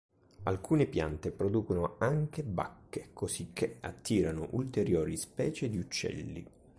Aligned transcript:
Alcune 0.45 0.87
piante 0.87 1.29
producono 1.29 1.97
anche 1.99 2.41
bacche, 2.43 3.09
cosicché 3.13 3.77
attirano 3.81 4.47
ulteriori 4.53 5.15
specie 5.15 5.69
di 5.69 5.77
uccelli. 5.77 6.43